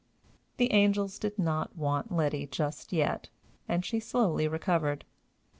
The 0.57 0.73
angels 0.73 1.19
did 1.19 1.37
not 1.37 1.75
want 1.75 2.11
Letty 2.11 2.47
just 2.47 2.91
yet, 2.91 3.29
and 3.69 3.85
she 3.85 3.99
slowly 3.99 4.47
recovered. 4.47 5.05